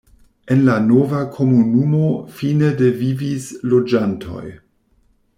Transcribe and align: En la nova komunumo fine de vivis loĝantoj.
En 0.53 0.61
la 0.67 0.75
nova 0.85 1.19
komunumo 1.35 2.07
fine 2.37 2.71
de 2.79 2.89
vivis 3.01 3.45
loĝantoj. 3.75 4.45